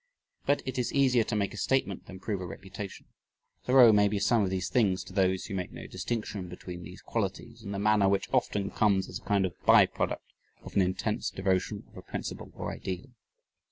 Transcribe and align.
But 0.47 0.63
it 0.65 0.79
is 0.79 0.91
easier 0.91 1.23
to 1.25 1.35
make 1.35 1.53
a 1.53 1.57
statement 1.57 2.07
than 2.07 2.19
prove 2.19 2.41
a 2.41 2.47
reputation. 2.47 3.05
Thoreau 3.65 3.93
may 3.93 4.07
be 4.07 4.17
some 4.17 4.41
of 4.43 4.49
these 4.49 4.67
things 4.67 5.03
to 5.03 5.13
those 5.13 5.45
who 5.45 5.53
make 5.53 5.71
no 5.71 5.85
distinction 5.85 6.49
between 6.49 6.81
these 6.81 7.03
qualities 7.03 7.61
and 7.61 7.71
the 7.71 7.77
manner 7.77 8.09
which 8.09 8.27
often 8.33 8.71
comes 8.71 9.07
as 9.07 9.19
a 9.19 9.23
kind 9.23 9.45
of 9.45 9.53
by 9.63 9.85
product 9.85 10.25
of 10.63 10.75
an 10.75 10.81
intense 10.81 11.29
devotion 11.29 11.83
of 11.87 11.97
a 11.97 12.01
principle 12.01 12.49
or 12.55 12.71
ideal. 12.71 13.11